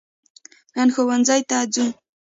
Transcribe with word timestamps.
نن 0.75 0.89
ښوونځي 0.95 1.41
ته 1.49 1.57
ځو 1.73 1.87